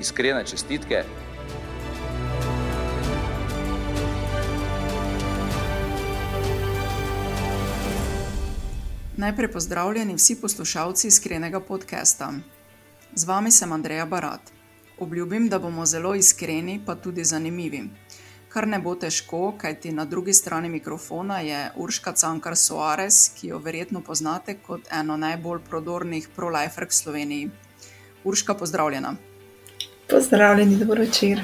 [0.00, 1.04] iskrene čestitke.
[9.16, 12.32] Najprej pozdravljeni vsi poslušalci iskrenega podcasta.
[13.14, 14.40] Z vami sem Andreja Barat.
[14.98, 17.82] Obljubim, da bomo zelo iskreni, pa tudi zanimivi.
[18.48, 23.58] Kar ne bo težko, kajti na drugi strani mikrofona je Urška Cankar Soares, ki jo
[23.58, 27.50] verjetno poznate kot eno najbolj prodornih pro-liferk v Sloveniji.
[28.24, 29.14] Urška, pozdravljena.
[30.08, 31.42] Pozdravljeni, dobro večer.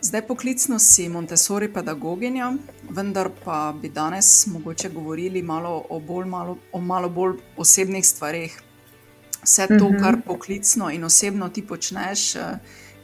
[0.00, 2.52] Zdaj poklicno si Montessori pedagoginja,
[2.90, 8.62] vendar pa bi danes mogoče govorili malo o, bolj, malo, o malo bolj osebnih stvarih.
[9.42, 12.34] Vse to, kar poklicno in osebno ti počneš,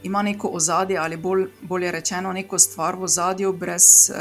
[0.03, 4.11] ima neko ozadje ali bolj, bolje rečeno, neko stvar v ozadju, brez,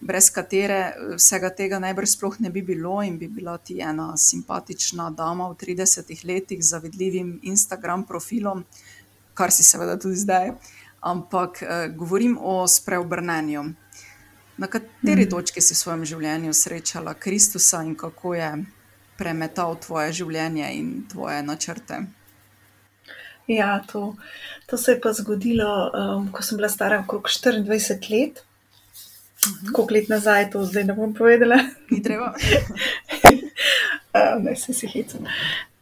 [0.00, 5.10] brez katere vsega tega najbrž sploh ne bi bilo in bi bila ti ena simpatična
[5.10, 8.64] dama v 30 letih z zavidljivim Instagram profilom,
[9.34, 10.52] kar si seveda tudi zdaj.
[11.00, 13.64] Ampak eh, govorim o spreobrnenju.
[14.56, 15.30] Na kateri mm.
[15.30, 18.50] točki si v svojem življenju srečala Kristusa in kako je
[19.18, 22.04] premetal tvoje življenje in tvoje načrte?
[23.50, 24.14] Ja, to,
[24.66, 28.44] to se je pa zgodilo, um, ko sem bila stara okrog 24 let.
[29.44, 29.72] -huh.
[29.72, 31.58] Koliko let nazaj, to zdaj ne bom povedala.
[31.90, 32.34] Ni treba.
[34.14, 35.20] um, ne, se si hitro.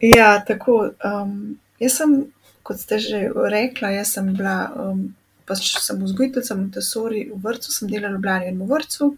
[0.01, 0.91] Ja, tako.
[1.05, 5.15] Um, jaz sem kot ste že rekla, jaz sem bila, um,
[5.47, 9.15] pač sem vzgojiteljica Montessori v vrtu, sem delala v Ljubljani v vrtu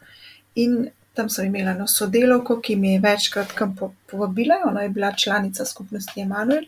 [0.55, 3.77] in tam sem imela eno sodelovko, ki mi je večkrat kam
[4.10, 6.65] povabila, ona je bila članica skupnosti Emanuel.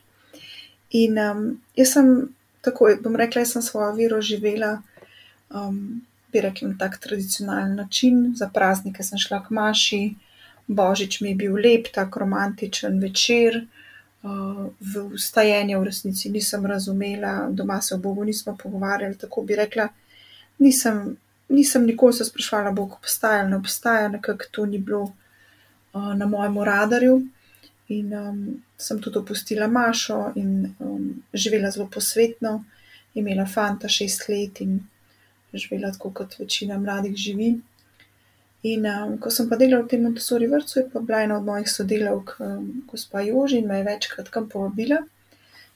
[0.91, 1.41] In um,
[1.75, 2.29] jaz sem
[2.63, 4.83] tako, bom rekla, jaz sem svojo vero živela,
[5.51, 10.03] um, rekla, na tak tradicionalen način, za praznike sem šla k maši,
[10.67, 13.65] božič mi je bil lep, tak romantičen večer
[14.81, 19.19] v ustajenje v resnici nisem razumela, doma se o Bogu nismo pogovarjali.
[19.19, 19.89] Tako bi rekla,
[20.59, 21.17] nisem,
[21.49, 26.27] nisem nikoli se sprašvala, Bog obstaja ali ne obstaja, nekako to ni bilo uh, na
[26.27, 27.23] mojem radarju.
[27.89, 32.65] In um, sem tudi opustila Mašo in um, živela zelo posvetno,
[33.15, 34.81] imela fanta šest let in
[35.55, 37.55] živela tako, kot večina mladih živi.
[38.67, 41.69] In um, ko sem pa delala v tem Montessori vrtu, je bila ena od mojih
[41.71, 45.03] sodelavk, um, gospa Joži, in me je večkrat kam povabila.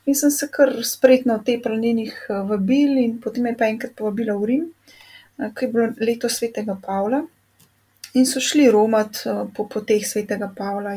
[0.08, 3.94] In sem se kar spretno otepala njenih uh, vabil, in potem me je pa enkrat
[3.98, 4.64] povabila v Rim,
[5.38, 7.22] uh, ki je bilo leto svetega Pavla.
[8.18, 10.96] In so šli romat uh, po poteh svetega Pavla.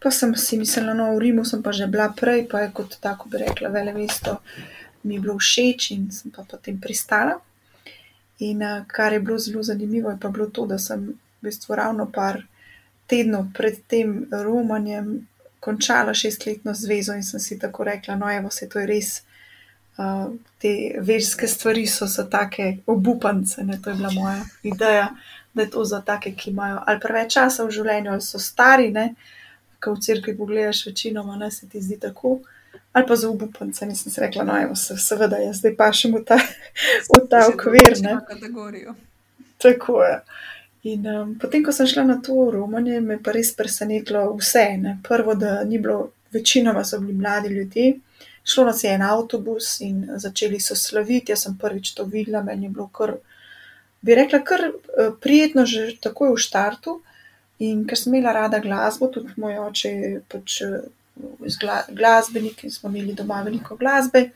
[0.00, 2.96] Pa sem si mislila, no, v Rimu sem pa že bila prej, pa je kot
[3.04, 4.38] tako bi rekla, vele mesto
[5.02, 7.40] mi je bilo všeč in sem pa potem pristala.
[8.40, 11.06] In uh, kar je bilo zelo zanimivo, je pa bilo to, da sem
[11.40, 12.42] v bistvu ravno par
[13.06, 15.26] tednov pred tem romanjem
[15.60, 19.22] končala šestletno zvezo in sem si tako rekla, no, evo, se to je res.
[20.00, 20.70] Uh, te
[21.04, 23.76] verske stvari so za take obupance, ne?
[23.82, 25.08] to je bila moja ideja,
[25.54, 28.92] da je to za take, ki imajo ali preveč časa v življenju, ali so stari,
[29.80, 32.38] kot v crkvi pogledaš, večinoma ne se ti zdi tako.
[32.92, 33.86] Ali pa za obupance.
[33.86, 36.38] Nisem si rekla, no, evo, se, seveda, jaz zdaj pašem v ta,
[37.06, 37.94] v ta okvir.
[39.58, 40.16] Tako je.
[40.82, 44.64] In um, potem, ko sem šla na to romanje, me je pa res presenetilo vse.
[44.80, 44.96] Ne?
[45.06, 47.98] Prvo, da ni bilo, večinoma so bili mladi ljudje,
[48.44, 51.32] šlo nas je en avtobus in začeli so slaviti.
[51.32, 53.14] Jaz sem prvič to videla, meni je bilo kar,
[54.00, 57.00] bi rekla, kar uh, prijetno, že takoj v štartu.
[57.60, 60.62] In ker sem imela rada glasbo, tudi moj oče je pač
[61.88, 64.30] glasbenik in smo imeli doma veliko glasbe.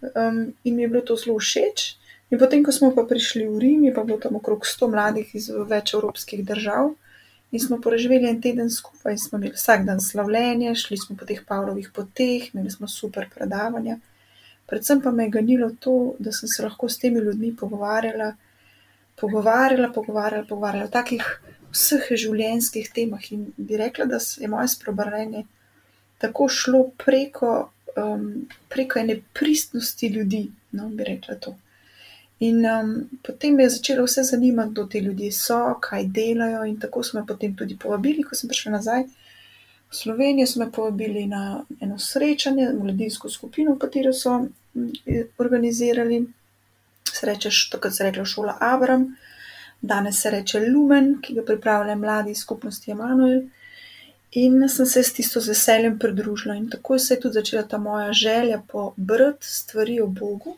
[0.00, 1.98] Um, in mi je bilo to zelo všeč.
[2.30, 5.48] In potem, ko smo pa prišli v Rim, je bilo tam okrog 100 mladih iz
[5.48, 6.92] več evropskih držav.
[7.50, 11.40] In smo preživeli en teden skupaj, smo imeli vsak dan slavljenje, šli smo po teh
[11.48, 13.96] Pavlovih poteh, imeli smo super predavanja.
[14.68, 18.34] Predvsem pa me je ganilo to, da sem se lahko s temi ljudmi pogovarjala,
[19.16, 21.24] pogovarjala, pogovarjala, pogovarjala o takih
[21.72, 23.24] vseh življenjskih temah.
[23.32, 25.46] In bi rekla, da je moje sprobrnenje
[26.18, 31.56] tako šlo preko, um, preko ene pristnosti ljudi, no, bi rekla to.
[32.40, 36.64] In um, potem me je začelo vse zanimati, kdo ti ljudje so, kaj delajo.
[36.64, 39.08] In tako so me potem tudi povabili, ko sem prišla nazaj
[39.88, 44.46] v Slovenijo, so me povabili na eno srečanje, mladinsko skupino, katero so
[45.38, 46.26] organizirali.
[47.12, 49.08] Se reče, takrat se rekla šola Abram,
[49.80, 53.42] danes se reče Lumen, ki ga pripravljajo mladi skupnosti Emanuel.
[54.32, 58.12] In sem se s tisto veseljem pridružila, in tako se je tudi začela ta moja
[58.12, 60.56] želja po brati stvari o Bogu.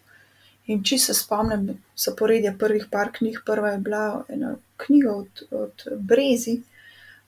[0.66, 5.84] In če se spomnim, zaporedje prvih par knjig, prva je bila ena knjiga od, od
[5.98, 6.56] Brezi,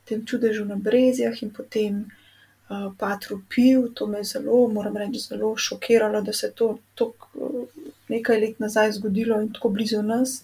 [0.02, 3.88] o tem čudežu na Brezijah in potem uh, Patru Pil.
[3.94, 7.66] To me je zelo, moram reči, zelo šokiralo, da se je to tako
[8.08, 10.42] nekaj let nazaj zgodilo in tako blizu nas.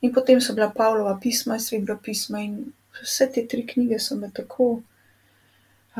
[0.00, 2.72] In potem so bila Pavlova pisma, svetega pisma in
[3.02, 4.80] vse te tri knjige so me tako.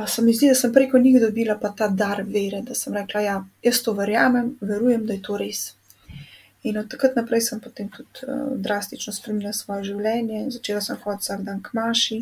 [0.07, 3.45] Se mi zdi, da sem preko njih dobila ta dar vere, da sem rekla, ja,
[3.63, 5.75] jaz to verjamem, verujem, da je to res.
[6.63, 11.25] In od takrat naprej sem potem tudi uh, drastično spremenila svoje življenje, začela sem hoditi
[11.25, 12.19] vsak dan k maši,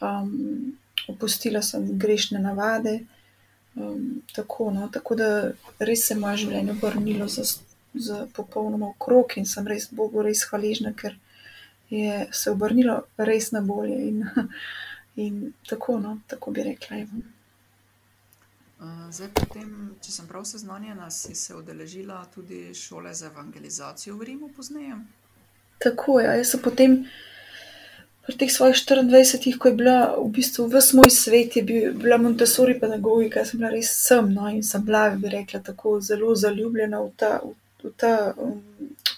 [0.00, 0.76] um,
[1.08, 3.00] opustila sem grešne navade.
[3.74, 5.30] Um, tako, no, tako da
[5.78, 7.46] res se je moje življenje obrnilo za,
[7.94, 11.16] za popolnoma okrog in sem res Bogu res hvaležna, ker
[11.90, 13.98] je se obrnilo res na bolje.
[14.10, 14.24] In,
[15.20, 17.04] In tako, no, tako bi rekla.
[19.12, 24.48] Zdaj, potem, če sem prav seznanjena, si se udeležila tudi šole za evangelizacijo v Rimu
[24.56, 24.96] pozneje.
[25.84, 26.26] Tako je.
[26.26, 26.36] Ja.
[26.40, 26.94] Jaz sem potem
[28.24, 32.16] pri teh svojih 24, ko je bila v bistvu vse moj svet, je bil, bila
[32.16, 37.00] Montessori pedagogika, sem bila res sem no, in sem bila, bi rekla, tako zelo zaljubljena
[37.04, 37.52] v, ta, v,
[37.82, 38.60] v, ta, um,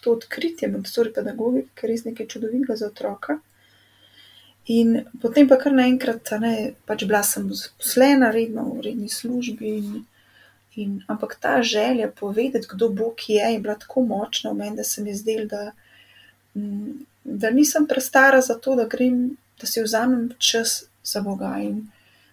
[0.03, 3.39] to odkritje Montessori pedagogike, ker je res nekaj čudovitega za otroka.
[4.71, 9.73] In potem pa kar naenkrat, ne, pač bila sem zaposlena, redno v redni službi.
[9.79, 10.05] In,
[10.79, 14.85] in, ampak ta želja povedati, kdo Bog je, je bila tako močna v meni, da
[14.85, 15.73] se mi zdelo, da,
[16.55, 21.57] mm, da nisem prestara za to, da grem, da si vzamem čas za Boga.
[21.59, 21.89] In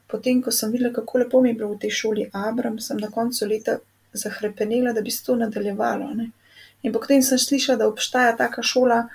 [0.08, 3.10] potem, ko sem videla, kako lepo mi je bilo v tej šoli Abram, sem na
[3.10, 3.80] koncu leta
[4.14, 6.14] zahrepenela, da bi se to nadaljevalo.
[6.14, 6.30] Ne.
[6.84, 9.08] In potem sem slišala, da obstaja taka šola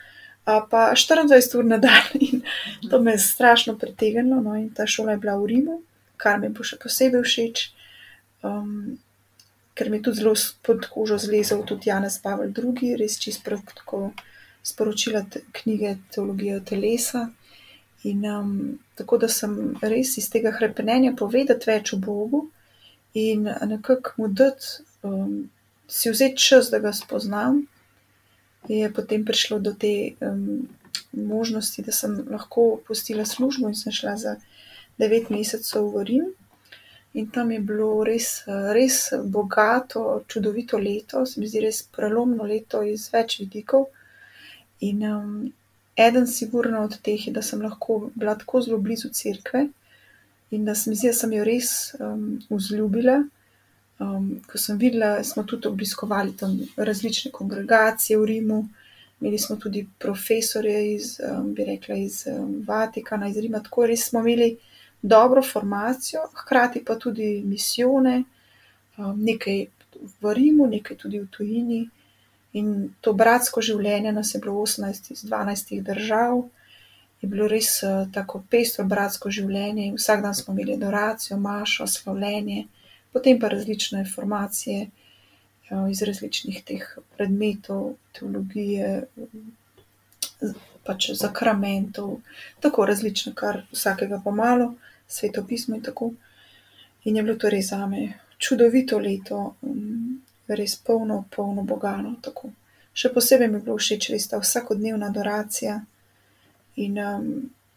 [0.44, 2.02] pa 24 ur na dan.
[2.20, 2.42] In
[2.90, 4.40] to me je strašno pritegnilo.
[4.40, 5.80] No, in ta šola je bila v Rimu,
[6.16, 7.64] kar mi bo še posebej všeč,
[8.44, 8.98] um,
[9.74, 14.12] ker mi je tudi zelo pod kožo zlezel tudi Janez Pavel II., res čist tako
[14.64, 17.30] sporočila te, knjige Teologije telesa.
[18.04, 22.50] In um, tako da sem res iz tega hrepenenja povedati več o Bogu
[23.14, 25.48] in nekako mu dati, um,
[25.88, 27.62] si vzeti čas, da ga spoznam
[28.68, 30.68] je potem prišlo do te um,
[31.12, 34.36] možnosti, da sem lahko opustila službo in sem šla za
[34.98, 36.32] devet mesecev v Rim.
[37.14, 38.42] In tam je bilo res,
[38.74, 43.86] res bogato, čudovito leto, se mi zdi res prelomno leto iz več vidikov.
[44.82, 45.36] In um,
[45.94, 49.68] eden, sigurno od teh, je, da sem lahko bila tako zelo blizu cerkve
[50.50, 51.70] in da se mi zdi, da sem jo res
[52.00, 53.20] um, vzljubila.
[53.98, 58.68] Um, ko sem videla, smo tudi obiskovali tam različne kongregacije v Rimu,
[59.20, 64.08] imeli smo tudi profesorje iz, um, bi rekla, iz um, Vatikana, iz Rima, tako res
[64.08, 64.56] smo imeli
[65.02, 68.24] dobro formacijo, hkrati pa tudi misijone,
[68.96, 69.66] um, nekaj
[70.20, 71.80] v Rimu, nekaj tudi v tujini.
[72.52, 76.42] In to bratsko življenje nas je bilo 18 iz 12 držav,
[77.22, 79.92] je bilo res uh, tako pestro bratsko življenje.
[79.94, 82.64] Vsak dan smo imeli adoracijo, mašo, slavljenje
[83.14, 84.88] potem pa različne informacije
[85.70, 86.82] ja, iz različnih teh
[87.16, 89.06] predmetov, teologije,
[90.84, 92.18] pač zakramentov,
[92.60, 94.74] tako različne, kar vsakega pomalo,
[95.08, 96.10] svetopismo in tako.
[97.04, 102.16] In je bilo to res za me čudovito leto, mm, res polno, polno bogano.
[102.22, 102.50] Tako.
[102.94, 105.80] Še posebej mi je bilo všeč res ta vsakodnevna adoracija
[106.76, 107.28] in um,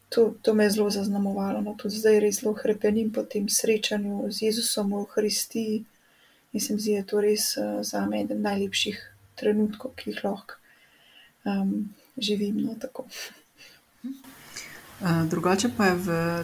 [0.10, 1.62] to, to me je zelo zaznamovalo.
[1.62, 5.86] No, tudi zdaj res zelo krepenim po tem srečanju z Jezusom v Hristiji.
[6.54, 8.98] In se mi zdi, da je to res uh, za me eden najlepših
[9.36, 10.56] trenutkov, ki jih lahko
[11.46, 12.56] um, živim.
[12.64, 12.76] No,
[14.04, 15.96] eh, Drugače pa je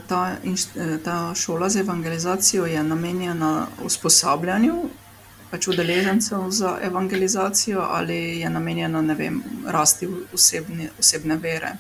[0.07, 4.83] ta, eh, ta šola za evangelizacijo namenjena usposabljanju
[5.53, 11.75] pač udeležencev za evangelizacijo, ali je namenjena vem, rasti osebne, osebne vere.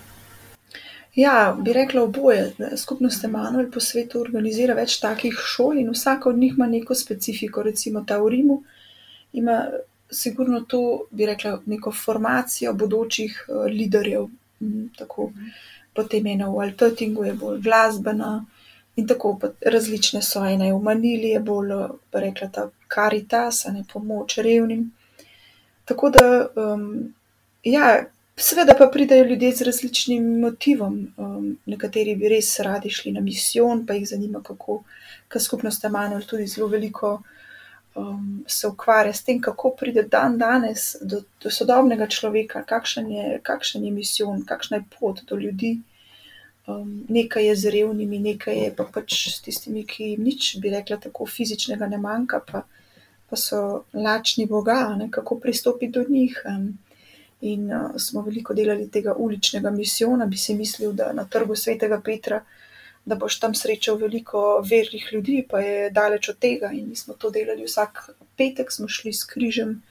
[1.15, 2.53] Ja, bi rekla oboje.
[2.77, 7.63] Skupnost Emanuel po svetu organizira več takih šol in vsaka od njih ima neko specifiko.
[7.63, 8.63] Recimo ta v Rimu
[9.33, 9.59] ima
[10.09, 14.27] sigurno to, bi rekla, neko formacijo bodočih uh, liderjev.
[14.97, 15.31] Tako.
[15.93, 18.45] Potem ena v Altotingu je bolj glasbena
[18.95, 20.45] in tako različne so.
[20.45, 21.73] Ena je v Manili, je bolj,
[22.09, 24.91] pa rekla, ta karitas, ne pomoč revnim.
[25.85, 26.25] Tako da,
[27.63, 28.05] ja,
[28.35, 31.13] Seveda pa pridejo ljudje z različnim motivom.
[31.17, 34.81] Um, nekateri bi res radi šli na misijon, pa jih zanima, kako,
[35.39, 37.21] skupnost Emanuel tudi zelo veliko
[37.95, 43.39] um, se ukvarja s tem, kako pride dan danes do, do sodobnega človeka, kakšen je,
[43.43, 45.79] kakšen je misijon, kakšna je pot do ljudi.
[46.67, 50.73] Um, nekaj je z revnimi, nekaj je pa pač s tistimi, ki jim nič, bi
[50.73, 52.63] rekla, tako fizičnega ne manjka, pa,
[53.29, 56.41] pa so lačni Boga, ne, kako pristopiti do njih.
[57.43, 62.01] In uh, smo veliko delali tega uličnega misijona, bi si mislil, da na trgu svetega
[62.01, 62.43] Petra
[63.05, 66.71] da boš tam srečal veliko vernih ljudi, pa je daleč od tega.
[66.71, 69.81] In mi smo to delali vsak petek, smo šli s križem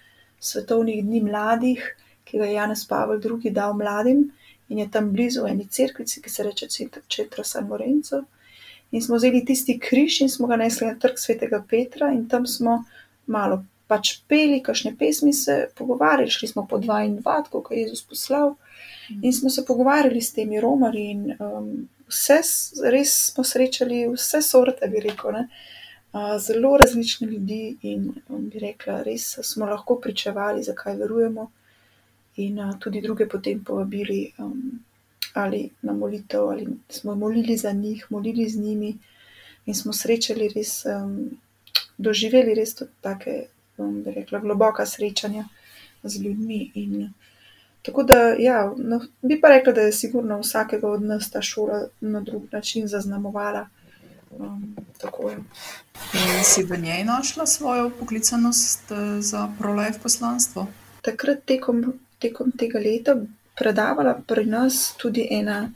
[0.41, 1.85] svetovnih dni mladih,
[2.25, 3.51] ki ga je Janez Pavel II.
[3.51, 4.31] dal mladim
[4.69, 6.67] in je tam blizu eni crkvici, ki se reče
[7.09, 8.23] Četra San Lorenzo.
[8.91, 12.47] In smo vzeli tisti križ in smo ga nesli na trg svetega Petra in tam
[12.47, 12.85] smo
[13.27, 13.65] malo.
[13.91, 18.05] Pač peli, kakšne pesmi se pogovarjali, šli smo po dva in dva, kot je Jezus
[18.09, 18.55] poslal,
[19.23, 21.11] in smo se pogovarjali s temi romari.
[21.11, 21.69] In, um,
[22.09, 22.41] vse,
[22.93, 25.49] res smo srečali vse sorte, bi rekel, ne?
[26.39, 31.47] zelo različne ljudi in bi rekla, res smo lahko pričevali, zakaj verujemo,
[32.37, 34.81] in tudi druge potem povabili um,
[35.35, 38.99] ali na molitev, ali smo molili za njih, molili z njimi
[39.67, 41.39] in smo srečali res, um,
[41.99, 45.45] doživeli res take, um, bi rekla, globoka srečanja
[46.03, 46.71] z ljudmi.
[46.75, 47.13] In,
[47.83, 51.87] Tako da, ja, no, bi pa rekla, da je sigurno vsakega od nas ta šola
[52.01, 53.67] na drug način zaznamovala.
[54.39, 55.37] Um, tako je.
[56.15, 60.67] In si v njej našla svojo poklicanost eh, za prolife poslanstvo?
[61.03, 63.17] Takrat, tekom, tekom tega leta,
[63.59, 65.73] predavala pri nas tudi ena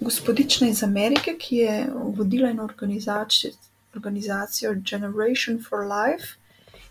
[0.00, 3.52] gospodična iz Amerike, ki je vodila eno organizacijo,
[3.94, 6.26] organizacijo Generation for Life.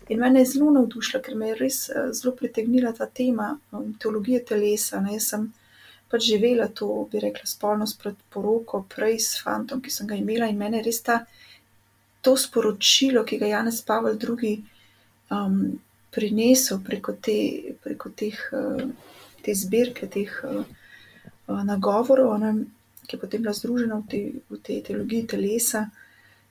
[0.08, 3.94] In mene je zelo navdušila, ker me je res eh, zelo pritegnila ta tema um,
[3.98, 5.00] teologije telesa.
[5.02, 5.16] Ne?
[5.16, 5.48] Jaz sem
[6.10, 10.46] pač živela to, bi rekla, spolnost pred poroko, prej s fantom, ki sem ga imela
[10.46, 11.18] in mene je res ta,
[12.22, 14.54] to sporočilo, ki ga je Janez Pavel II.
[15.34, 15.58] Um,
[16.14, 17.36] prinesel preko, te,
[17.82, 18.86] preko teh, uh,
[19.42, 20.62] te zbirke, teh uh,
[21.66, 22.54] nagovorov, ne?
[23.06, 24.22] ki je potem bila združena v tej
[24.66, 25.84] te teologiji telesa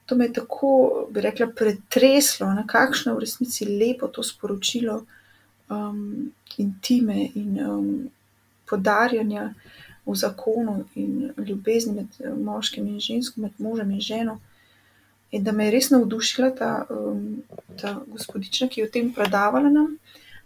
[0.06, 5.06] to me je tako, bi rekla, pretreslo, na kakšno v resnici lepo to sporočilo
[5.70, 8.10] um, intime in um,
[8.70, 9.54] podarjanja
[10.06, 14.40] v zakonu in ljubezni med eh, moškim in žensko, med možem in ženo.
[15.32, 17.42] In da me je res navdušila ta, um,
[17.82, 19.98] ta gospodična, ki je o tem predavala nam.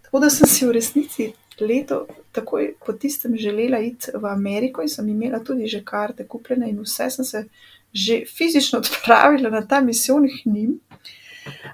[0.01, 4.89] Tako da sem si v resnici leto, takoj po tistem, želela iti v Ameriko in
[4.89, 7.43] sem imela tudi že karte kupljene in vse sem se
[7.93, 10.79] že fizično odpravila na ta misijonih njim.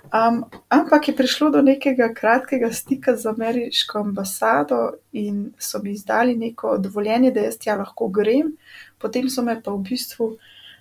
[0.05, 6.36] Um, ampak je prišlo do nekega kratkega stika z ameriško ambasado in so mi izdali
[6.36, 8.55] neko dovoljenje, da jaz tja lahko grem.
[8.98, 10.38] Potem so me pa v bistvu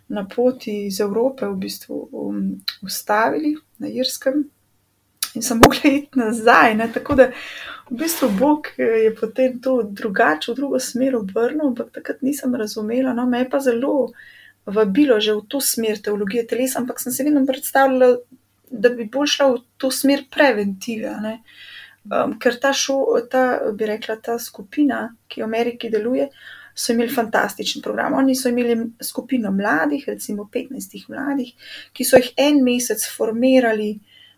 [0.09, 4.45] na poti iz Evrope v bistvu um, ustavili na Irskem
[5.35, 6.75] in sem mogla iti nazaj.
[6.75, 6.93] Ne?
[6.93, 7.31] Tako da
[7.91, 13.15] v bistvu Bog je potem to drugače, v drugo smer obrnil, ampak takrat nisem razumela.
[13.15, 14.13] No, me je pa zelo
[14.67, 18.19] vabilo že v to smer teologije telesa, ampak sem se vedno predstavljala,
[18.71, 21.13] da bi bolj šla v to smer preventive.
[22.05, 22.99] Um, ker ta, šo,
[23.31, 26.29] ta, bi rekla, ta skupina, ki v Ameriki deluje,
[26.75, 28.17] so imeli fantastičen program.
[28.19, 31.55] Oni so imeli skupino mladih, recimo 15 mladih,
[31.93, 33.95] ki so jih en mesec formirali,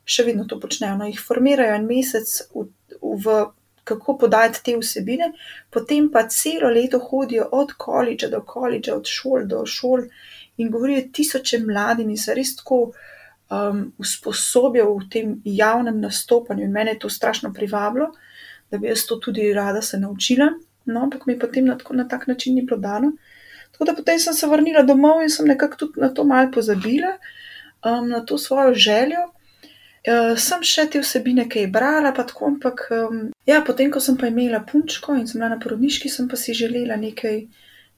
[0.06, 2.68] še vedno to počnejo, no, jih formirajo en mesec v,
[3.02, 3.38] v
[3.86, 5.30] kako podajati te vsebine,
[5.70, 10.08] potem pa celo leto hodijo od koledža do koledža, od šol do šol
[10.56, 16.64] in govorijo tisoče mladim in se res tako um, usposobijo v tem javnem nastopanju.
[16.64, 18.10] In mene je to strašno privabilo,
[18.70, 20.50] da bi jaz to tudi rada se naučila,
[20.84, 23.12] no, ampak mi potem na, tako, na tak način ni bilo dano.
[23.72, 27.18] Tako da potem sem se vrnila domov in sem nekako tudi na to malo pozabila,
[27.84, 29.30] um, na to svojo željo.
[30.06, 32.84] Uh, sem še te vsebine, ki je brala, pa tako, ampak
[33.46, 36.54] ja, potem, ko sem pa imela punčko in sem bila na porodniški, sem pa si
[36.54, 37.40] želela nekaj,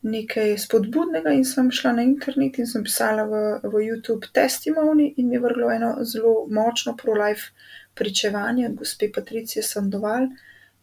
[0.08, 5.28] nekaj spodbudnega in sem šla na internet in sem pisala v, v YouTube testimoni in
[5.28, 7.52] mi je vrglo eno zelo močno pro-life
[7.98, 10.28] pričevanje od gospe Patricije Sandoval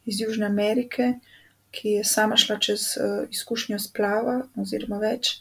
[0.06, 1.14] iz Južne Amerike,
[1.72, 5.40] ki je sama šla čez uh, izkušnjo splava oziroma več,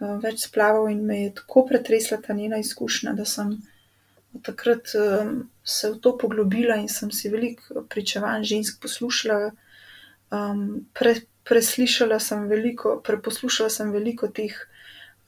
[0.00, 3.56] uh, več splavov in me je tako pretresla ta njena izkušnja, da sem
[4.42, 9.50] takrat um, se v to poglobila in sem si veliko pričevanj žensk poslušala.
[10.30, 11.14] Um, pre,
[11.48, 14.52] preslišala sem veliko, preposlušala sem veliko teh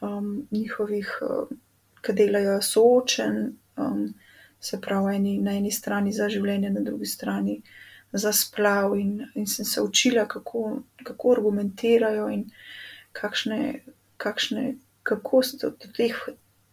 [0.01, 1.61] um, njihovih, um,
[2.01, 4.05] ki delajo soočen, um,
[4.61, 7.63] se pravi, eni, na eni strani za življenje, na drugi strani
[8.13, 8.97] za splav.
[9.01, 12.47] In, in sem se učila, kako, kako argumentirajo in
[13.17, 13.81] kakšne,
[14.21, 16.17] kakšne, kako se do teh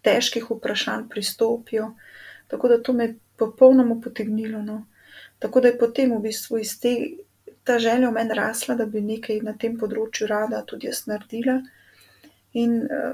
[0.07, 1.91] težkih vprašanj pristopijo.
[2.47, 4.61] Tako da to me popolnoma potegnilo.
[4.61, 4.85] No.
[5.39, 6.95] Tako da je potem v bistvu iz te,
[7.63, 11.59] ta želja v meni rasla, da bi nekaj na tem področju rada tudi jaz naredila.
[12.57, 13.11] In uh,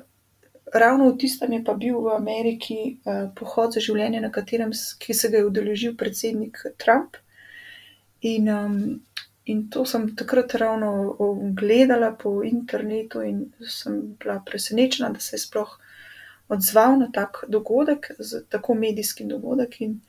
[0.73, 5.13] ravno v tistem je pa bil v Ameriki uh, pohod za življenje, na katerem ki
[5.13, 7.17] se ga je udeležil predsednik Trump.
[8.23, 8.77] In, um,
[9.45, 11.17] in to sem takrat ravno
[11.59, 15.73] gledala po internetu in sem bila presenečena, da se je sploh
[16.53, 18.12] odzval na tak dogodek,
[18.50, 19.81] tako medijski dogodek.
[19.81, 20.00] In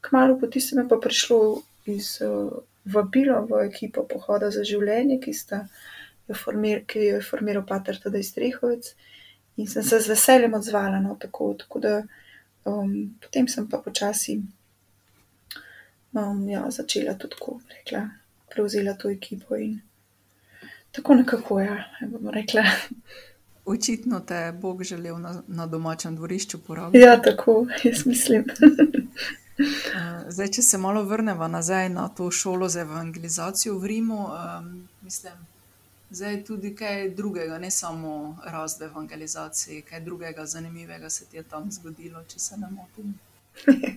[0.00, 2.52] kmalo po tistem je pa prišlo iz uh,
[2.84, 5.64] vabilo v ekipo Pohoda za življenje, ki, sta,
[6.86, 8.92] ki jo je formiral Pater Tadej Strehovec.
[9.56, 11.96] In sem se z veseljem odzvala na no, tako, tako da
[12.68, 14.36] um, potem sem pa počasi
[16.12, 18.02] um, ja, začela tudi tako, rekla,
[18.52, 19.80] prevzela to ekipo in
[20.92, 21.78] tako nekako, ja,
[22.12, 22.64] bomo rekla.
[23.66, 26.98] Očitno te je Bog želel na, na domačem dvorišču porabiti.
[26.98, 28.44] Ja, tako, jaz mislim.
[29.58, 34.88] Eh, zdaj, če se malo vrnemo nazaj na to šolo za evangelizacijo v Rimu, um,
[35.00, 35.38] mislim,
[36.10, 41.42] da je tudi kaj drugega, ne samo razvoj evangelizacije, kaj drugega zanimivega se ti je
[41.42, 43.14] tam zgodilo, če se ne motim.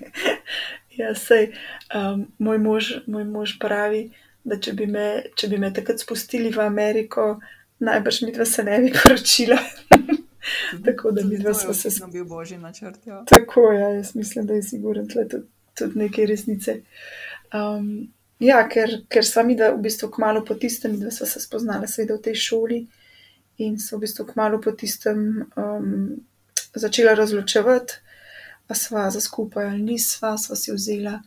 [1.01, 1.51] ja, sej,
[1.95, 4.05] um, moj, mož, moj mož pravi,
[4.43, 7.33] da če bi, me, če bi me takrat spustili v Ameriko,
[7.79, 9.57] najbrž mi dva se ne bi poročila.
[10.85, 12.19] tako da mi dva smo se spomnili.
[12.19, 13.07] bil božji načrt.
[13.07, 13.23] Ja.
[13.25, 15.43] Tako je, ja, jaz mislim, da je sigurno tudi,
[15.77, 16.81] tudi nekaj resnice.
[17.53, 21.41] Um, ja, ker, ker sva mi, da v bistvu kmalo po tistem, da sva se
[21.41, 22.79] spoznala, seveda v tej šoli
[23.59, 26.19] in so v bistvu kmalo po tistem um,
[26.75, 27.99] začela razločevati,
[28.67, 31.19] pa sva za skupaj ali nisva, sva si vzela.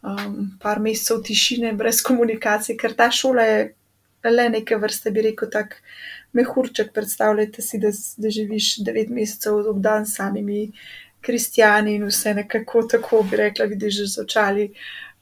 [0.00, 3.58] Um, par mesecev tišine, brez komunikacije, ker ta šola je
[4.28, 5.76] le neke vrste, bi rekel, tako
[6.32, 6.92] mehurček.
[6.94, 10.70] Predstavljajte si, da, da živiš devet mesecev ob dan s samimi
[11.20, 14.70] kristijani in vse nekako tako, bi rekla, vidiš z očali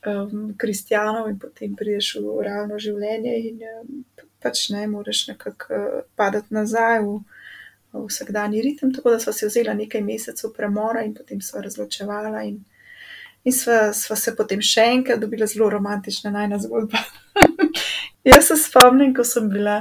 [0.06, 4.04] um, kristijanov in potem priješ v realno življenje in um,
[4.42, 7.18] pač ne moreš nekako uh, padati nazaj v,
[7.92, 8.94] v vsakdanji ritem.
[8.94, 12.46] Tako da sva si vzela nekaj mesecev premora in potem sva razločevala.
[13.48, 17.00] In sva, sva se potem še enkrat dobila zelo romantična najna zgodba.
[18.28, 19.78] Jaz se spomnim, ko sem bila,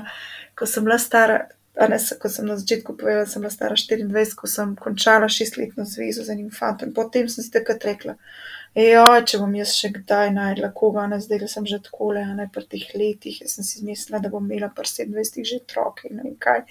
[0.56, 1.42] ko sem bila stara,
[1.92, 5.84] ne, ko sem na začetku povedala, da sem bila stara 24, ko sem končala šestletno
[5.84, 6.94] zvezo z enim fantom.
[6.96, 8.16] Potem sem si takrat rekla,
[8.78, 12.24] ja, če bom jaz še kdaj najdla koga, ne zdaj, da sem že tako le,
[12.38, 13.42] ne pri teh letih.
[13.44, 16.64] Jaz sem si mislila, da bom imela pri 27 že otroke in ne vem kaj.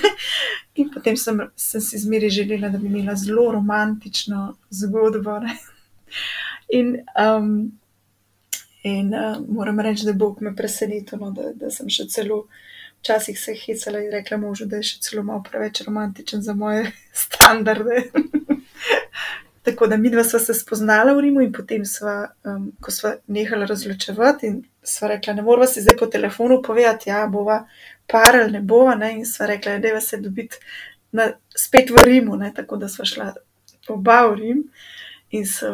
[0.82, 4.48] in potem sem, sem si zmeri želela, da bi imela zelo romantično
[4.82, 5.38] zgodbo.
[5.46, 5.54] Ne?
[6.68, 7.72] In um,
[8.84, 12.42] In uh, moram reči, da Bog me presenetil, no, da, da sem še celo
[12.98, 16.90] včasih se hecala in rekla možu, da je še celo malo preveč romantičen za moje
[17.24, 18.02] standarde.
[19.64, 23.14] Tako da mi dva sva se spoznala v Rimu in potem sva, um, ko sva
[23.32, 27.62] nehala razločevati in sva rekla, ne moramo si zdaj po telefonu povedati, ja, bova
[28.04, 29.14] par ali ne bova, ne?
[29.16, 30.60] in sva rekla, da je se dobiti
[31.56, 32.52] spet v Rimu, ne?
[32.52, 33.30] tako da sva šla
[33.96, 34.60] oba v Rim.
[35.34, 35.70] In so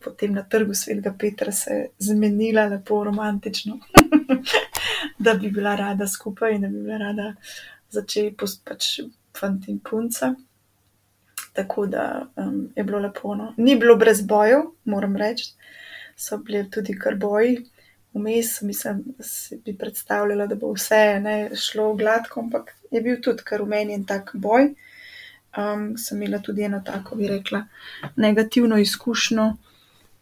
[0.00, 3.78] potem na trgu svetega Petra se zmenila lepo romantično,
[5.24, 7.34] da bi bila rada skupaj in da bi bila rada
[7.90, 8.86] začeti pač
[9.36, 10.32] fant in punca.
[11.52, 12.04] Tako da
[12.36, 13.34] um, je bilo lepo.
[13.34, 13.52] No.
[13.56, 15.50] Ni bilo brez bojev, moram reči,
[16.16, 17.58] so bili tudi kar boji.
[18.14, 23.44] Vmes, mislim, si bi predstavljala, da bo vse ne, šlo gladko, ampak je bil tudi
[23.44, 24.72] kar umenjen tak boj
[25.58, 27.64] um, sem imela tudi eno tako, bi rekla,
[28.16, 29.48] negativno izkušnjo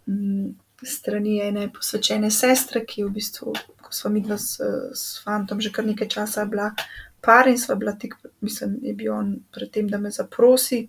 [0.07, 4.61] um, strani ene posvečene sestre, ki je v bistvu, ko smo mi dva s,
[4.95, 6.73] s fantom že kar nekaj časa bila
[7.21, 10.89] par in sva bila tik, mislim, je bil on pred tem, da me zaprosi.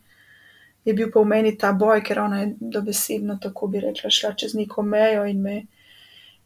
[0.86, 4.34] Je bil pa v meni ta boj, ker ona je dobesedno, tako bi rekla, šla
[4.34, 5.58] čez neko mejo in me,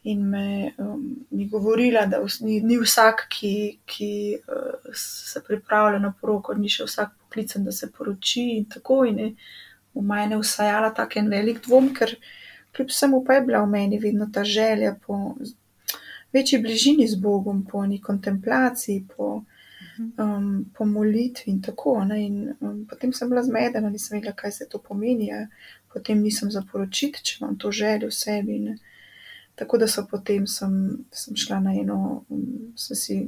[0.04, 6.12] in me um, mi govorila, da ni, ni vsak, ki, ki uh, se pripravlja na
[6.20, 9.04] poroko, ni še vsak poklican, da se poroči in tako.
[9.04, 9.34] In je
[9.94, 12.16] v meni usajala tak en velik dvom, ker
[12.76, 15.34] kljub vsemu pa je bila v meni vedno ta želja po
[16.32, 19.44] večji bližini z Bogom, po neki kontemplaciji, po,
[20.18, 22.02] um, po molitvi in tako.
[22.16, 25.26] In, um, potem sem bila zmedena, nisem vedela, kaj se to pomeni.
[25.26, 25.46] Ja.
[25.92, 28.58] Potem nisem za poročiti, če imam to željo v sebi.
[28.58, 28.76] Ne.
[29.54, 33.18] Tako da so potem sem, sem šla na eno, um, sem si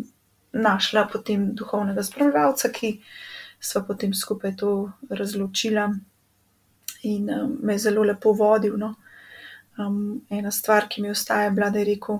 [0.52, 2.98] našla potem duhovnega spremljalca, ki
[3.60, 5.88] sva potem skupaj to razločila
[7.02, 8.76] in um, me je zelo lepo vodil.
[8.76, 8.94] No.
[9.78, 12.18] Um, ena stvar, ki mi ostaja, je da je rekel,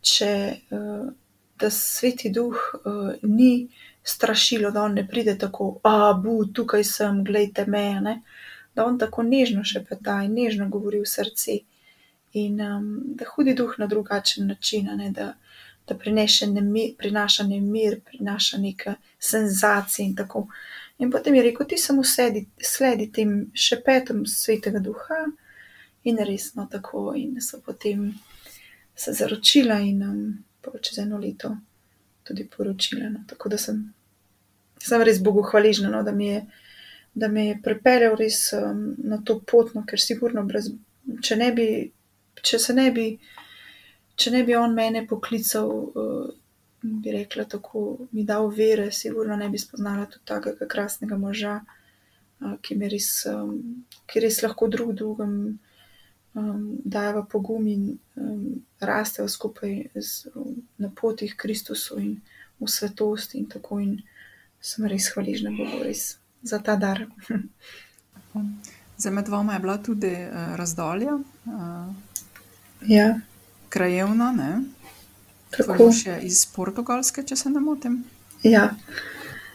[0.00, 1.08] če, uh,
[1.58, 3.68] da sveti duh uh, ni
[4.04, 8.20] strašilo, da on ne pride tako, a bu, tukaj sem, gledajte me, ne.
[8.74, 11.58] da on tako nežno še peta in nežno govori v srce.
[12.34, 15.34] In um, da hudi duh na drugačen način, ne, da,
[15.86, 15.96] da
[16.46, 20.48] nemir, prinaša nemir, prinaša neke senzacije in tako.
[20.98, 25.26] In potem je rekel, ti samo sledi, sledi tem šepetom svetega duha
[26.04, 27.12] in resno tako.
[27.16, 28.14] In so potem
[28.94, 30.44] se zaročila in um,
[30.80, 31.56] čez eno leto
[32.22, 33.08] tudi poročila.
[33.08, 33.24] No.
[33.26, 33.94] Tako da sem,
[34.78, 36.46] sem res Bogu hvaležna, no, da, mi je,
[37.14, 40.70] da me je pripeljal res um, na to pot, no, ker sigurno brez,
[41.22, 41.66] če ne bi,
[42.42, 43.08] če se ne bi,
[44.16, 45.76] če ne bi on mene poklical.
[45.94, 46.32] Uh,
[46.84, 47.80] Bi rekla, tako
[48.12, 51.54] mi dal vere, sigurno ne bi spoznala tudi takega krasnega moža,
[52.60, 53.06] ki mi res,
[54.04, 55.54] ki res lahko drug drugemu
[56.34, 60.28] um, dajo pogum in um, rastejo skupaj z,
[60.78, 62.20] na poti k Kristusu in
[62.60, 63.38] v svetosti.
[63.38, 64.02] In tako in
[64.60, 67.06] sem res hvaležna Bogu res za ta dar.
[68.98, 71.18] Zdaj med vama je bila tudi uh, razdalja.
[71.46, 71.94] Uh,
[72.86, 73.20] ja.
[73.74, 74.52] Krajevna, ne?
[75.50, 75.90] Tako.
[75.94, 78.04] Še iz Portugalske, če se ne motim.
[78.46, 78.68] Ja.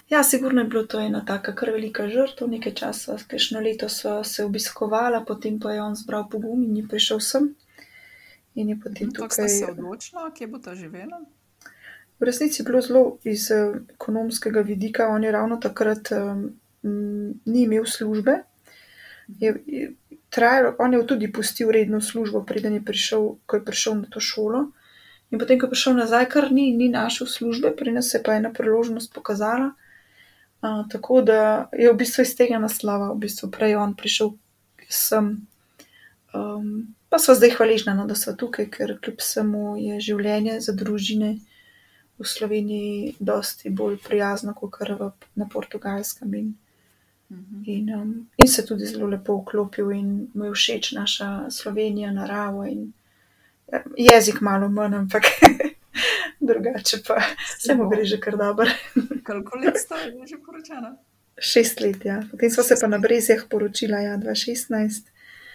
[0.09, 4.23] Ja, sigurno je bilo to ena taka kar velika žrtev, nekaj časa, kakšno leto so
[4.25, 7.51] se obiskovala, potem pa je on zbral pogum in je prišel sem.
[8.55, 9.29] In je potem tukaj.
[9.29, 11.21] Kako ste se odločila, kje bo ta živela?
[12.19, 15.07] V resnici je bilo zelo iz uh, ekonomskega vidika.
[15.13, 16.49] On je ravno takrat um,
[17.45, 18.41] ni imel službe.
[19.27, 19.93] Je, je,
[20.29, 24.19] trajalo, on je tudi pustil redno službo, preden je prišel, ko je prišel na to
[24.19, 24.69] šolo.
[25.31, 28.33] In potem, ko je prišel nazaj, kar ni, ni našel službe, pri nas se pa
[28.33, 29.73] je ena priložnost pokazala
[30.89, 34.33] tako da je v bistvu iz tega naslova, v bistvu prej on prišel
[34.89, 35.47] sem.
[36.33, 40.75] Um, pa smo zdaj hvaležni, no, da so tukaj, ker kljub vsemu je življenje za
[40.77, 41.37] družine
[42.19, 46.33] v Sloveniji dosti bolj prijazno, kot kar v, na portugalskem.
[46.35, 46.51] In.
[47.65, 52.67] In, um, in se tudi zelo lepo vklopil, in mu je všeč naša Slovenija, narava
[52.67, 52.91] in
[53.71, 55.23] ja, jezik, malo manj, ampak
[56.49, 57.21] drugače pa
[57.59, 58.67] se mu gre že kar dobro.
[59.27, 60.95] Koliko let ste že poročena?
[61.39, 62.23] Šest let, ja.
[62.31, 65.07] Potem smo se pa na Brezjah poročila, ja, 2016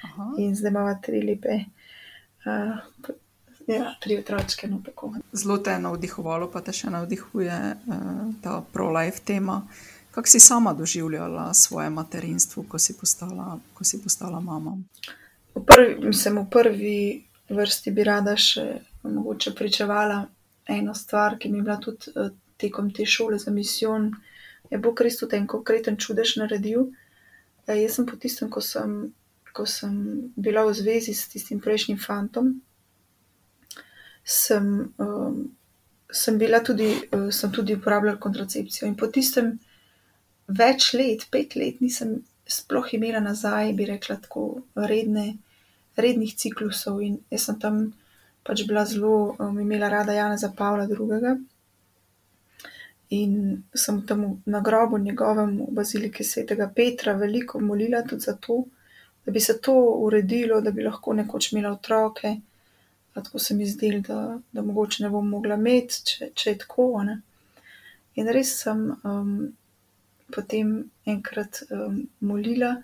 [0.03, 0.33] Aha.
[0.39, 1.61] in zdaj imamo tri lepe.
[2.45, 2.79] Uh,
[3.67, 5.15] Ja, tri otroške, no tako.
[5.33, 9.63] Zelo te je navdihovalo, pa te še navdihuje uh, ta pro-life tema.
[10.15, 14.79] Kako si sama doživljala svoje materinstvo, ko si postala, ko si postala mama?
[15.55, 20.21] V prvi, mislim, v prvi vrsti bi rada še mogoče pričevala
[20.71, 24.13] eno stvar, ki mi je bila tudi uh, tekom te šole za misijon,
[24.71, 26.87] je Bog tudi en konkreten čudež naredil.
[27.67, 29.13] Uh, jaz sem po tistem, ko sem,
[29.53, 32.55] ko sem bila v zvezi s tistim prejšnjim fantom,
[34.25, 35.45] sem, um,
[36.07, 38.87] sem bila tudi, uh, sem tudi uporabljala kontracepcijo.
[38.87, 39.57] In po tistem
[40.49, 45.35] več let, pet let, nisem sploh imela nazaj, bi rekla, tako redne,
[45.97, 47.85] rednih ciklusov in jaz sem tam
[48.45, 51.35] pač bila zelo, um, imela rada Jana za Pavla II.
[53.15, 58.65] In sem tam na grobu njegovem v baziliki svetega Petra veliko molila tudi za to,
[59.25, 62.37] da bi se to uredilo, da bi lahko nekoč imela otroke.
[63.15, 66.89] Tako se mi zdelo, da, da mogoče ne bom mogla imeti, če, če je tako.
[67.07, 67.21] Ne?
[68.21, 69.37] In res sem um,
[70.35, 70.75] potem
[71.07, 72.75] enkrat um, molila.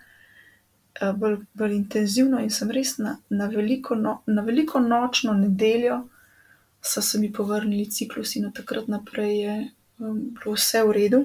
[1.01, 6.01] Eh, bolj, bolj intenzivno in sem res na, na, veliko, no, na veliko nočno nedeljo,
[6.83, 9.55] so se mi povrnili ciklusi in od takrat naprej je
[9.99, 11.21] um, bilo vse v redu.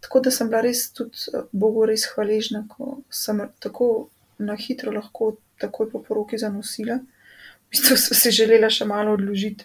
[0.00, 4.92] Tako da sem bila res tudi eh, Bogu res hvaležna, ko sem tako na hitro
[4.92, 6.98] lahko takoj po poroki zanosila.
[6.98, 9.64] V bistvu sem si želela še malo odložiti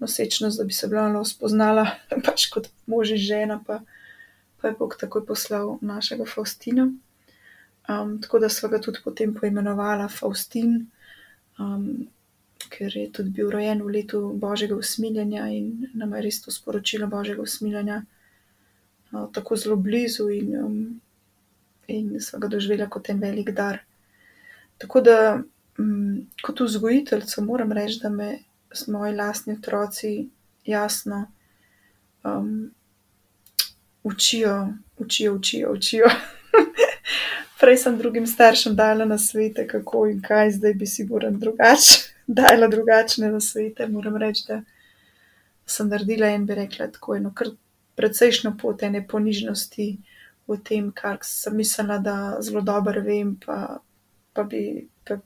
[0.00, 1.86] nosečnost, da bi se bila spoznala,
[2.26, 3.80] pač kot mož in žena, pa,
[4.60, 6.92] pa je Bog takoj poslal našega Faustina.
[7.88, 10.86] Um, tako da smo ga tudi potem poimenovali Faustin,
[11.58, 12.08] um,
[12.68, 17.06] ker je tudi bil rojen v letu Božjega usmiljenja in nam je res to sporočilo
[17.06, 18.02] Božjega usmiljenja
[19.12, 21.00] uh, tako zelo blizu in, um,
[21.88, 23.80] in smo ga doživeli kot en velik dar.
[24.78, 25.42] Tako da
[25.78, 28.38] um, kot vzgojiteljca moram reči, da me
[28.86, 30.28] moji lastni otroci
[30.64, 31.26] jasno
[32.24, 32.70] um,
[34.02, 35.72] učijo, učijo, učijo.
[35.72, 36.06] učijo.
[37.60, 41.98] Prej sem drugim staršem dala na svete, kako in kaj, zdaj bi si moram drugače,
[42.40, 43.86] dala drugačne na svete.
[43.86, 44.62] Moram reči, da
[45.66, 47.52] sem naredila in bi rekla tako eno kar
[47.96, 49.86] precejšno pot ene ponižnosti
[50.48, 53.78] v tem, kar sem mislila, da zelo dobro vem, pa,
[54.32, 55.18] pa, bi, pa,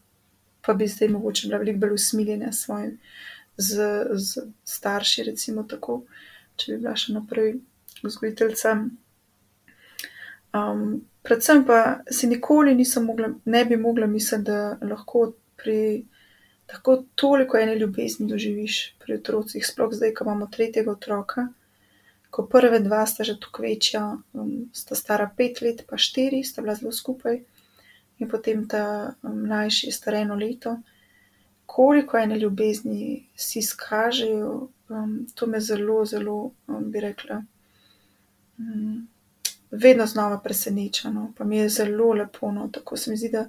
[0.61, 2.99] pa bi zdaj mogoče bila veliko bolj usmiljena s svojim,
[3.57, 6.03] z starši, recimo tako,
[6.57, 7.55] če bi bila še naprej
[8.05, 8.75] vzgojiteljca.
[10.55, 16.05] Um, predvsem pa si nikoli nisem mogla, ne bi mogla misliti, da lahko pri
[16.67, 21.49] tako toliko ene ljubezni doživiš pri otrocih, sploh zdaj, ko imamo tretjega otroka.
[22.31, 26.63] Ko prve dva sta že tako večja, um, sta stara pet let, pa štiri, sta
[26.63, 27.41] bila zelo skupaj,
[28.19, 30.79] in potem ta mlajši je star eno leto.
[31.67, 37.47] Koliko ene ljubezni si skažejo, um, to me zelo, zelo, um, bi rekla, um,
[39.71, 41.11] vedno znova preseneča.
[41.11, 41.33] No.
[41.37, 42.69] Pa mi je zelo lepo, no.
[42.73, 43.49] tako se mi zdi, da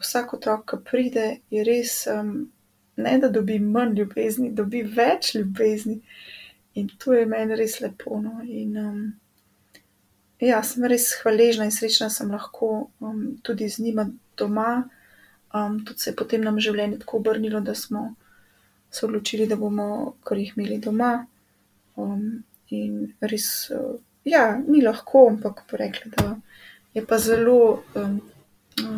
[0.00, 2.50] vsak otrok, ki pride, je res, um,
[2.96, 6.00] ne da dobi manj ljubezni, dobi več ljubezni.
[6.74, 8.20] In to je meni res lepo.
[8.20, 8.40] No.
[8.44, 9.02] In, um,
[10.40, 14.82] ja, sem res hvaležna in srečna, da sem lahko um, tudi z njima doma.
[15.54, 18.14] Um, tudi se je potem nam življenje tako obrnilo, da smo
[18.92, 21.12] se odločili, da bomo kar jih imeli doma.
[22.72, 26.36] In res, uh, ja, ni lahko, ampak rekla,
[26.94, 28.20] je pa zelo, um,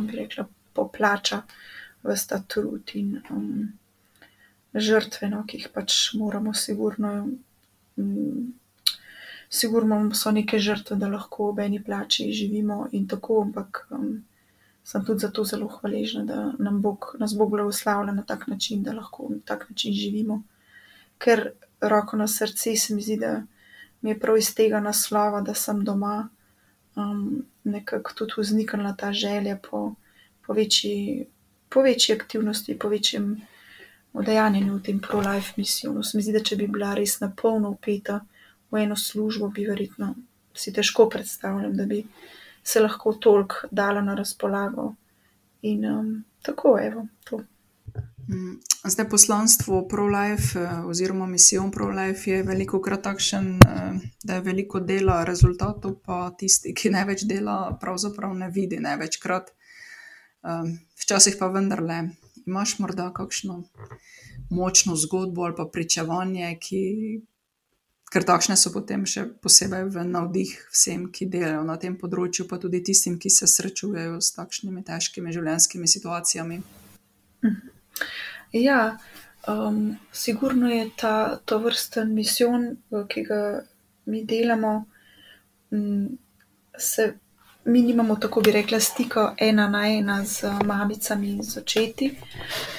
[0.06, 1.42] bi rekla, poplača
[2.04, 3.72] ves ta trud in um,
[4.74, 7.16] žrtve, no, ki jih pač moramo, sigurno.
[7.96, 8.52] Um,
[9.54, 14.24] Sigurno so neke žrtve, da lahko ob eni plači živimo in tako, ampak um,
[14.84, 18.92] sem tudi zato zelo hvaležna, da nam Bog, nas Bog blagoslavlja na tak način, da
[18.92, 20.42] lahko na tak način živimo.
[21.18, 23.42] Ker roko na srce se mi zdi, da
[24.04, 26.28] mi je prav iz tega naslova, da sem doma,
[26.96, 29.94] um, nekako tudi vzniknila ta želja po,
[30.46, 31.24] po, večji,
[31.68, 33.40] po večji aktivnosti, po večjem
[34.12, 36.02] udejanjenju v tem pro-life misiju.
[36.02, 38.20] Se mi zdi, da če bi bila res na polno upeta
[38.70, 40.12] v eno službo, bi verjetno
[40.54, 42.04] si težko predstavljam, da bi
[42.62, 44.94] se lahko toliko dala na razpolago.
[45.62, 47.40] In um, tako, evo, to.
[48.84, 53.58] Zdaj, poslanstvo ProLife oziroma misijo ProLife je veliko krat takšen,
[54.24, 59.52] da je veliko dela, rezultatov pa tisti, ki največ dela, pravzaprav ne vidi največkrat.
[61.00, 62.00] Včasih pa vendarle
[62.46, 63.62] imaš morda kakšno
[64.50, 66.82] močno zgodbo ali pa pričevanje, ki
[68.12, 72.60] ker takšne so potem še posebej v navdih vsem, ki delajo na tem področju, pa
[72.62, 76.60] tudi tistim, ki se srečujejo s takšnimi težkimi življenjskimi situacijami.
[78.52, 78.98] Ja,
[79.48, 82.76] um, sigurno je ta to vrsten misijon,
[83.08, 83.40] ki ga
[84.06, 84.84] mi delamo.
[85.70, 86.18] Um,
[86.78, 87.14] se,
[87.64, 92.10] mi nimamo, tako bi rekla, stika ena na ena z mamicami in z očeti,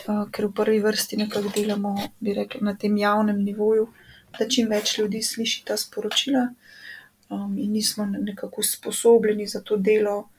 [0.07, 3.87] uh, ker v prvi vrsti nekako delamo, rekla, na tem javnem nivoju
[4.39, 6.45] da čim več ljudi sliši ta sporočila,
[7.29, 10.29] um, in nismo nekako usposobljeni za to delo,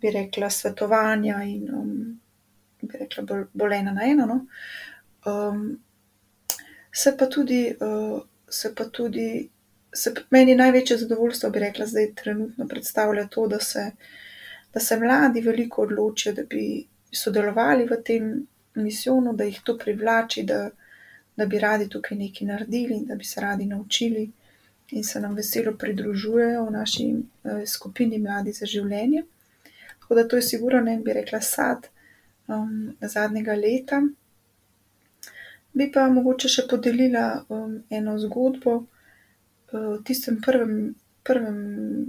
[0.00, 1.92] bi rekla, svetovanja in um,
[2.82, 4.26] bi rekla, bolj, bolj ena na eno.
[4.26, 4.38] No.
[5.32, 5.64] Um,
[6.92, 9.48] se pa tudi, uh, se pa tudi,
[9.94, 13.90] se pa meni največje zadovoljstvo, bi rekla, zdaj trenutno predstavlja to, da se,
[14.74, 18.30] da se mladi veliko odločijo, da bi sodelovali v tem
[18.74, 20.70] misijonu, da jih to privlači, da
[21.36, 24.30] da bi radi tukaj nekaj naredili, da bi se radi naučili
[24.90, 27.14] in se nam veselo pridružujejo v naši
[27.44, 29.22] eh, skupini Mladi za življenje.
[30.00, 31.88] Tako da to je sigurno, ne bi rekla, sad
[33.00, 34.02] zadnjega leta.
[35.72, 38.74] Bi pa mogoče še podelila um, eno zgodbo.
[38.80, 38.88] Uh,
[39.72, 41.58] v tistem prvem, prvem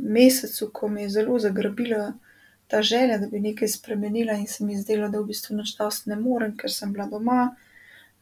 [0.04, 2.14] mesecu, ko me je zelo zagrabila
[2.68, 6.16] ta želja, da bi nekaj spremenila, in se mi zdelo, da v bistvu dosti ne
[6.16, 7.56] morem, ker sem bila doma,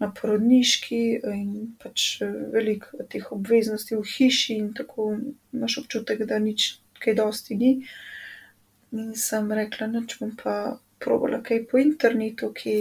[0.01, 1.01] na porodniški
[1.33, 5.11] in pač eh, veliko teh obveznosti v hiši, in tako
[5.53, 7.71] imaš občutek, da nič kaj dosti ni.
[8.91, 10.55] In sem rekla, noč bom pa
[11.01, 12.75] probala kaj po internetu, ki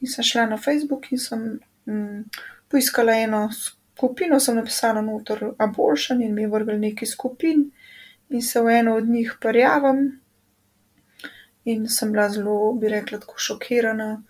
[0.00, 1.48] in sem šla na Facebook in sem
[1.86, 2.22] mm,
[2.68, 7.70] poiskala eno skupino, sem napisala noter abortion in mi je vrgel nekaj skupin
[8.28, 10.20] in se v eno od njih prijavim.
[11.64, 14.22] In sem bila zelo, bi rekla, tako šokirana.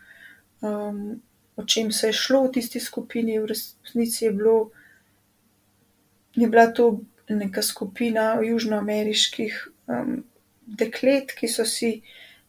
[0.61, 1.21] Um,
[1.57, 4.71] o čem se je šlo v tisti skupini, v resnici je, bilo,
[6.35, 10.25] je bila to neka skupina južnoameriških um,
[10.67, 12.01] deklet, ki so si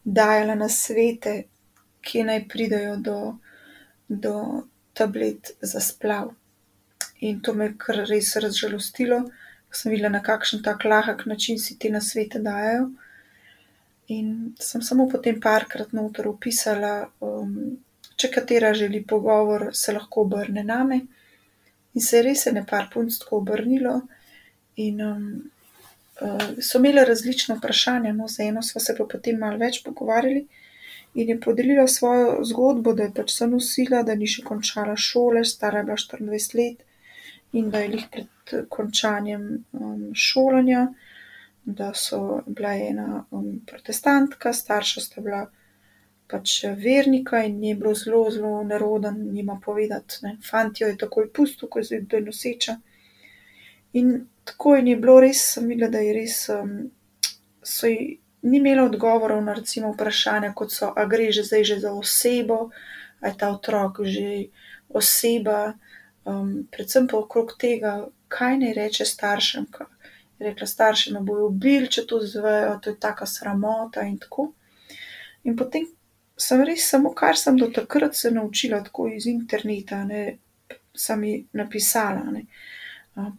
[0.08, 1.44] dajala na svete,
[2.02, 3.20] ki naj pridajo do,
[4.08, 4.64] do
[4.96, 6.32] tablet za splav.
[7.20, 9.20] In to me je kar res razžalostilo,
[9.68, 12.88] ko sem videla, na kakšen tak lahek način si te na svete dajo.
[14.16, 17.58] In sem samo potem parkrat noter opisala, um,
[18.16, 21.02] če katera želi pogovor, se lahko obrne name.
[21.94, 24.00] In se je res je nekaj punc tako obrnilo,
[24.78, 25.28] in um,
[26.62, 30.48] so imeli različne vprašanja, no, za eno smo se pa potem malo več pogovarjali.
[31.18, 35.44] In je podelila svojo zgodbo, da je pač se nosila, da ni še končala šole,
[35.46, 36.84] stara je bila 24 let
[37.54, 40.88] in da je jih pred končanjem um, šolanja
[41.68, 45.42] da so bila ena um, protestantka, starša sta bila
[46.28, 50.16] pač vernika in je bilo zelo, zelo neroden njima povedati.
[50.22, 50.38] Ne.
[50.50, 52.78] Fant jo je takoj pustil, ko je zdaj noseča.
[53.98, 54.14] In
[54.48, 56.38] tako je bilo res, sem videla, da je res,
[57.64, 61.80] so ji ni imela odgovorov na recimo vprašanja, kot so, a gre že zdaj že
[61.80, 62.70] za osebo,
[63.22, 64.54] a je ta otrok že
[64.90, 65.74] oseba,
[66.72, 69.68] predvsem pa okrog tega, kaj naj reče staršem.
[70.40, 74.52] Je rekla, starši me bojo ubili, če to zvejo, to je taka sramota in tako.
[75.44, 75.88] In potem
[76.38, 80.38] sem res samo, kar sem do takrat se naučila, tako iz interneta, ne,
[80.94, 82.28] sem ji napisala.
[82.32, 82.46] Ne.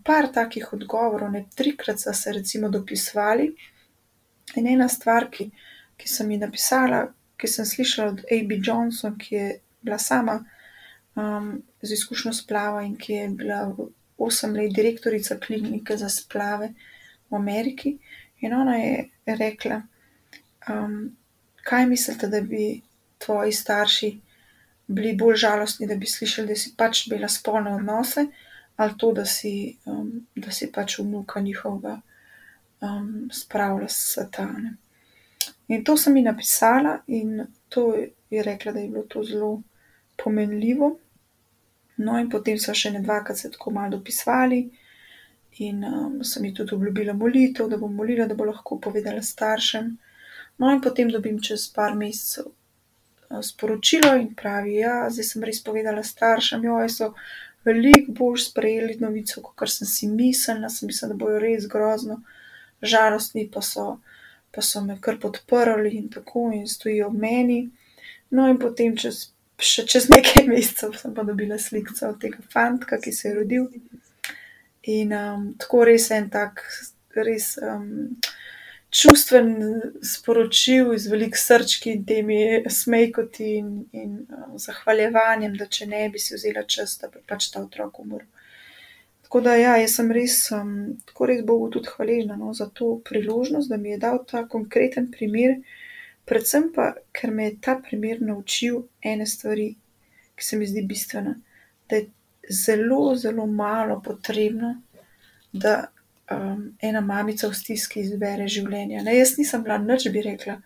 [0.04, 3.52] Par takih odgovorov, ne trikrat so se recimo dopisovali.
[4.56, 5.50] In ena stvar, ki,
[5.96, 7.04] ki sem ji napisala,
[7.38, 8.58] ki sem slišala od A.B.
[8.64, 9.48] Johnson, ki je
[9.80, 10.40] bila sama
[11.14, 13.60] um, z izkušnjo splava in ki je bila
[14.18, 16.72] osem let direktorica klinike za splave
[17.30, 17.98] v Ameriki.
[18.40, 19.82] In ona je rekla,
[20.70, 21.16] um,
[21.62, 22.80] kaj mislite, da bi
[23.18, 24.10] tvoji starši
[24.86, 28.26] bili bolj žalostni, da bi slišali, da si pač bila spolne odnose,
[28.78, 32.00] ali to, da si, um, da si pač vnuka njihovega
[32.80, 34.76] um, spravila s satane.
[35.68, 37.94] In to sem ji napisala, in to
[38.30, 39.62] je rekla, da je bilo to zelo
[40.24, 40.92] pomenljivo.
[41.96, 44.60] No, in potem so še ne dvakrat se tako malo dopisovali,
[45.58, 49.90] in um, sem ji tudi obljubila molitev, da bom molila, da bo lahko povedala staršem.
[50.58, 52.52] No, in potem dobim čez par mesecev
[53.42, 57.10] sporočilo in pravi, da ja, zdaj sem res povedala staršem, jo so
[57.68, 62.22] veliko bolj sprejeli novico, kot sem si mislila, sem mislila, da bojo res grozno
[62.82, 63.98] žalostni, pa so,
[64.54, 67.68] pa so me kar podprli in tako in stojijo ob meni.
[68.30, 69.28] No, in potem čez,
[69.58, 73.68] še čez nekaj mesecev sem pa dobila sliko od tega fanta, ki se je rodil.
[74.88, 76.62] In um, tako res en tak,
[77.16, 78.16] res um,
[78.90, 86.08] čustven sporočil iz velik srčki in temi smejkoti in, in um, zahvaljevanjem, da če ne
[86.12, 88.26] bi si vzela čas, da bi pač ta otrok umrl.
[89.28, 90.70] Tako da, ja, jaz sem res, um,
[91.10, 95.10] tako res Bogu tudi hvaležna no, za to priložnost, da mi je dal ta konkreten
[95.12, 95.58] primer,
[96.28, 99.74] predvsem pa, ker me je ta primer naučil ene stvari,
[100.38, 101.36] ki se mi zdi bistvena.
[101.88, 102.08] Da je
[102.48, 104.78] zelo, zelo malo potrebno,
[105.52, 105.90] da
[106.30, 109.02] um, ena mamica v stiski izbere življenje.
[109.02, 110.58] Ne, jaz nisem bila nič, bi rekla,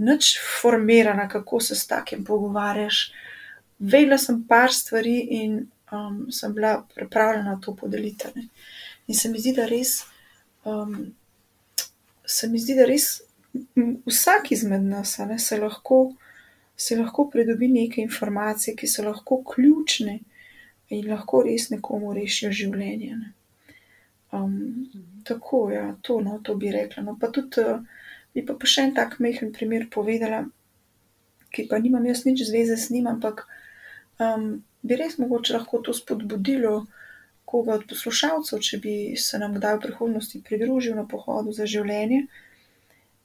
[0.00, 3.10] nič formirana, kako se s takim pogovarjaš.
[3.80, 5.56] Vedela sem par stvari in
[5.92, 8.32] um, sem bila pripravljena to podeliti.
[8.34, 8.48] Ne.
[9.08, 10.00] In se mi zdi, da res,
[10.64, 11.12] um,
[12.26, 13.20] se mi zdi, da res
[14.06, 16.12] vsak izmed nas ne, se, lahko,
[16.76, 20.20] se lahko pridobi neke informacije, ki so lahko ključne
[20.90, 23.16] in lahko res nekomu rešijo življenje.
[23.16, 23.34] Ne.
[24.32, 24.86] Um,
[25.24, 27.02] tako, ja, to, no, to bi rekla.
[27.02, 27.80] No, pa tudi, uh,
[28.34, 30.44] bi pa, pa še en tak mehen primer povedala,
[31.50, 33.42] ki pa nimam jaz nič zveze s njim, ampak
[34.22, 36.84] um, bi res mogoče lahko to spodbudilo
[37.50, 42.28] koga od poslušalcev, če bi se nam kdaj v prihodnosti pridružil na pohodu za življenje.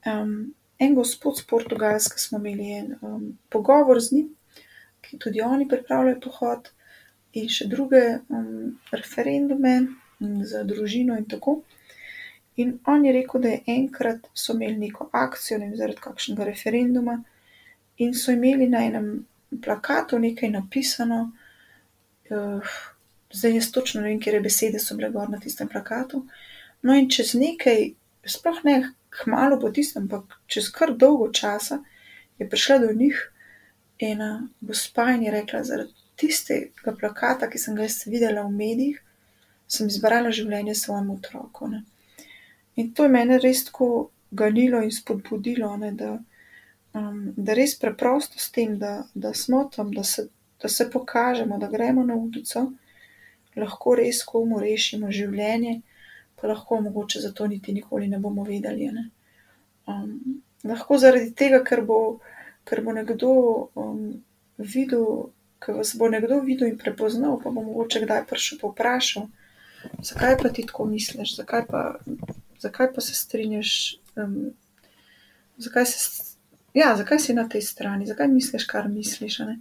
[0.09, 4.31] Um, en gospod z Portugalske smo imeli en um, pogovor z njim,
[5.05, 6.71] ki tudi oni pripravljajo pohod,
[7.35, 9.75] in še druge um, referendume
[10.19, 11.61] za družino in tako.
[12.55, 16.45] In on je rekel, da je enkrat so imeli neko akcijo, ne vem, zaradi kakšnega
[16.47, 17.17] referenduma,
[17.97, 19.09] in so imeli na enem
[19.63, 21.31] plakatu nekaj napisano,
[22.29, 22.77] uh,
[23.31, 26.25] zdaj jaz točno ne vem, kje besede so bile na tistem plakatu.
[26.81, 27.91] No, in čez nekaj,
[28.25, 28.77] sploh ne
[29.09, 31.79] kmalo po tistem, ampak čez kar dolgo časa
[32.39, 33.31] je prišla do njih
[33.99, 39.01] ena gospa in je rekla: Zaradi tistega plakata, ki sem ga jaz videla v medijih,
[39.67, 41.67] sem izbrala življenje svojemu otroku.
[41.67, 41.83] Ne.
[42.75, 46.15] In to je mene res tako ganilo in spodbudilo, ne, da,
[46.93, 50.27] um, da res preprosto s tem, da, da smo tam, da se
[50.61, 52.71] da se pokažemo, da gremo na ulico,
[53.55, 55.81] lahko res komu rešimo življenje,
[56.35, 58.89] pa lahko mogoče zato niti nikoli ne bomo vedeli.
[58.91, 59.03] Ne?
[59.87, 61.99] Um, lahko zaradi tega, ker bo,
[62.65, 63.31] ker bo nekdo
[63.75, 64.01] um,
[64.57, 65.05] videl,
[65.61, 69.29] ker vas bo nekdo videl in prepoznal, pa bo mogoče kdaj prišel pa vprašal,
[70.01, 71.99] zakaj pa ti tako misliš, zakaj pa,
[72.59, 73.97] zakaj pa se strinjaš.
[74.15, 74.53] Um,
[75.57, 76.23] zakaj, se,
[76.73, 79.39] ja, zakaj si na tej strani, zakaj misliš, kar misliš?
[79.39, 79.59] Ne?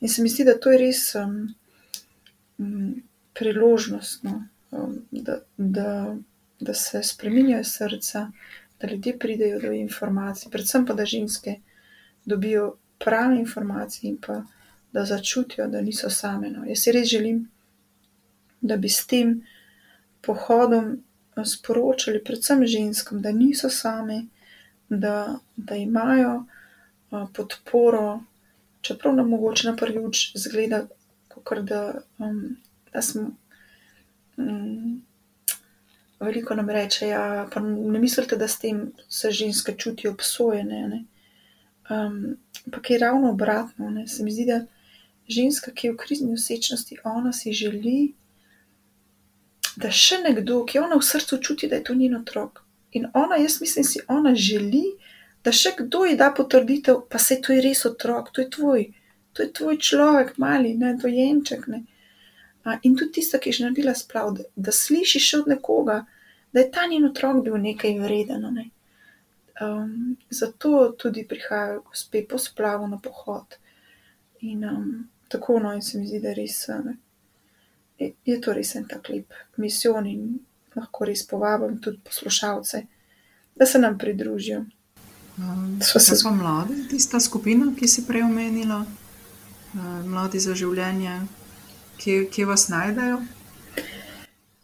[0.00, 1.54] In se mi zdi, da to je res um,
[2.58, 3.02] um,
[3.34, 6.16] priložnost, no, um, da, da,
[6.60, 8.30] da se spremenjajo srca,
[8.80, 11.60] da ljudje pridejo do informacij, predvsem pa da ženske
[12.24, 14.42] dobijo prave informacije in pa
[14.92, 16.50] da začutijo, da niso same.
[16.50, 16.64] No.
[16.64, 17.48] Jaz si res želim,
[18.60, 19.40] da bi s tem
[20.22, 21.02] pohodom
[21.44, 24.26] sporočali, predvsem ženskam, da niso same,
[24.88, 26.44] da, da imajo
[27.10, 28.20] uh, podporo,
[28.80, 30.86] čeprav nam mogoče na prvi oči zgleda,
[31.28, 32.56] kot da, um,
[32.92, 33.30] da smo.
[34.36, 35.02] Um,
[36.20, 40.88] veliko nam reče, ja, pa ne mislite, da s tem se ženske čutijo obsojene.
[40.88, 41.04] Ne?
[41.90, 43.90] Um, ampak je ravno obratno.
[43.90, 44.06] Ne?
[44.08, 44.60] Se mi zdi, da
[45.28, 48.12] ženska, ki je v krizni osečnosti, ona si želi,
[49.76, 52.62] da še nekdo, ki ona v srcu čuti, da je to njen otrok.
[52.92, 54.84] In ona, jaz mislim, si ona želi,
[55.44, 58.86] da še kdo ji da potrditev, pa se to je res otrok, to je tvoj,
[59.32, 61.68] to je tvoj človek, mali, ne, dojenček.
[61.70, 61.84] Ne.
[62.82, 66.02] In tudi tista, ki je že naredila splav, da, da sliši še od nekoga,
[66.52, 68.48] da je ta njen otrok bil nekaj vreden.
[68.56, 68.68] Ne.
[69.60, 73.56] Um, zato tudi prihajajo gospe po splavu na pohod.
[74.40, 74.90] In um,
[75.28, 76.96] tako no, in se mi zdi, da res, ne,
[78.00, 80.38] je, to res en tak lep misijon in
[80.76, 82.82] lahko res povabim tudi poslušalce,
[83.56, 84.64] da se nam pridružijo.
[85.38, 88.80] Um, so se zelo mladi, tista skupina, ki si prej omenila,
[89.74, 91.20] uh, mladi za življenje,
[92.00, 93.20] kje, kje vas najdejo?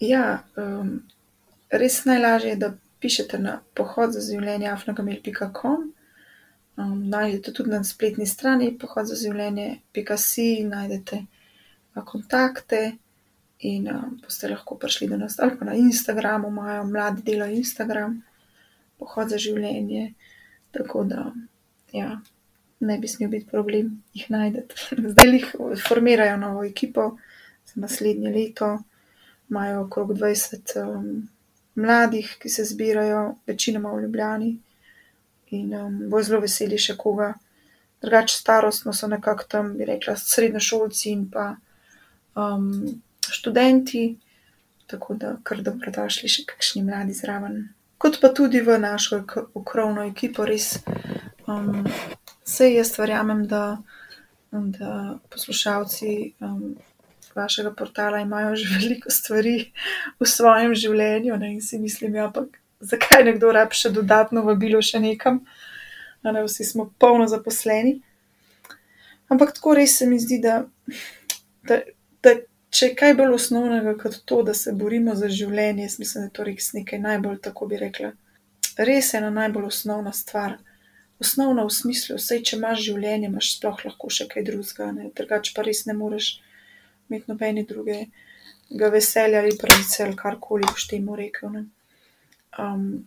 [0.01, 0.99] Ja, um,
[1.73, 5.89] res najlažje je, da pišete na pohod za življenje afnagamil.com.
[6.77, 11.25] Um, najdete tudi na spletni strani pohod za življenje.si, najdete
[12.05, 12.99] kontakte
[13.61, 18.23] in a, boste lahko prišli do nas ali pa na Instagramu, imajo mladi delo Instagram,
[18.99, 20.13] pohod za življenje.
[20.73, 21.31] Tako da,
[21.93, 22.19] ja,
[22.81, 24.75] ne bi smel biti problem jih najdete.
[25.13, 25.49] Zdaj jih
[25.89, 27.17] formirajo novo ekipo
[27.67, 28.79] za naslednje leto,
[29.51, 31.29] imajo okrog 20 um,
[31.75, 34.57] mladih, ki se zbirajo, večinoma v Ljubljani
[35.51, 37.35] in um, bo zelo veseli še koga.
[38.03, 41.55] Drugače, starostno so nekako tam, bi rekla, srednjošolci in pa
[42.37, 42.67] um,
[43.37, 44.05] študenti,
[44.91, 47.67] tako da kar dobrodošli še kakšni mladi zraven.
[47.99, 49.23] Kot pa tudi v našo
[49.57, 50.77] okrovno ekipo, res.
[51.47, 51.87] Um,
[52.47, 53.79] Vse jaz verjamem, da,
[54.53, 56.77] da poslušalci um,
[57.35, 59.73] vašega portala imajo že veliko stvari
[60.21, 64.83] v svojem življenju ne, in si mislim, ja, ampak zakaj nekdo rab še dodatno vabilo
[64.83, 65.43] še nekam,
[66.23, 67.99] a ne vsi smo polno zaposleni.
[69.33, 70.61] Ampak tako res se mi zdi, da,
[71.67, 71.81] da,
[72.23, 72.37] da
[72.77, 76.35] če je kaj bolj osnovnega kot to, da se borimo za življenje, mislim, da je
[76.39, 78.13] to res nekaj najbolj, tako bi rekla,
[78.89, 80.59] res ena najbolj osnovna stvar.
[81.21, 85.65] Osnovna v smislu, vse, če imaš življenje, imaš sploh lahko še kaj drugega, drugače pa
[85.65, 86.35] res ne moreš
[87.09, 91.57] imeti nobene drugega veselja ali pravice ali karkoli boš temu rekel.
[92.59, 93.07] Um,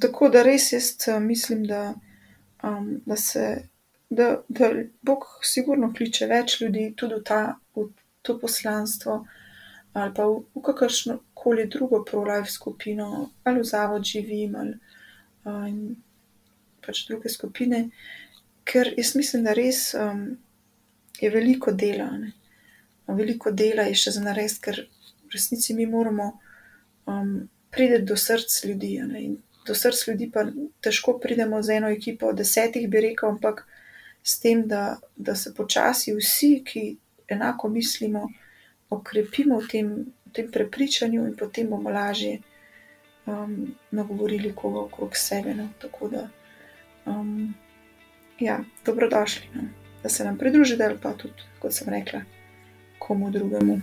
[0.00, 1.94] tako da res jaz mislim, da,
[2.64, 3.46] um, da se,
[4.08, 4.72] da, da
[5.02, 7.42] Bog sigurno kliče več ljudi tudi v, ta,
[7.76, 7.88] v
[8.22, 9.24] to poslanstvo
[9.92, 14.76] ali pa v, v kakršno koli drugo pro-life skupino ali v zavod živim ali
[15.44, 15.96] um,
[16.84, 17.88] pač druge skupine,
[18.64, 20.24] ker jaz mislim, da res um,
[21.20, 22.08] je veliko dela.
[22.16, 22.32] Ne.
[23.10, 24.82] Veliko dela je še za narediti, ker
[25.26, 26.30] v resnici mi moramo
[27.10, 27.34] um,
[27.74, 28.94] priti do src ljudi.
[29.66, 30.46] Do src ljudi pa
[30.82, 33.64] težko pridemo z eno ekipo, desetih bi rekel, ampak
[34.22, 36.84] s tem, da, da se počasi vsi, ki
[37.30, 38.28] enako mislimo,
[38.90, 39.88] okrepimo v tem,
[40.26, 42.40] v tem prepričanju in potem bomo lažje
[43.26, 45.54] um, nagovorili koga okrog sebe.
[45.54, 45.68] No.
[45.78, 46.28] Tako da
[47.06, 47.54] um,
[48.38, 49.62] ja, dobrodošli, no?
[50.02, 52.20] da se nam pridružite ali pa tudi, kot sem rekla,
[52.98, 53.80] komu drugemu.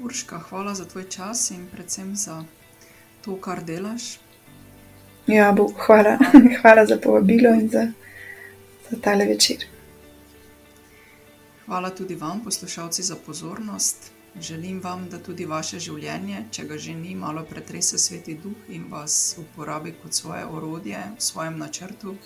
[0.00, 2.44] Urška, hvala za tvoj čas in predvsem za
[3.24, 4.18] to, kar delaš.
[5.26, 6.18] Ja, bo, hvala.
[6.60, 7.86] hvala za povabilo in za,
[8.90, 9.73] za tale večer.
[11.66, 14.12] Hvala tudi vam, poslušalci, za pozornost.
[14.40, 18.84] Želim vam, da tudi vaše življenje, če ga že ni, malo pretrese sveti duh in
[18.90, 22.16] vas uporabi kot svoje orodje v svojem načrtu,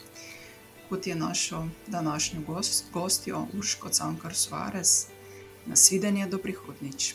[0.88, 5.06] kot je našo današnjo gost, gostjo Urško Cankar Suarez.
[5.66, 7.14] Nasvidenje do prihodnič.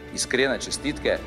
[0.13, 1.17] iskrene čestitke